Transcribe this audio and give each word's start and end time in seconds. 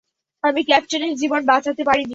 আমি 0.43 0.61
ক্যাপ্টেনের 0.63 1.13
জীবন 1.21 1.41
বাঁচাতে 1.45 1.81
পারিনি। 1.83 2.09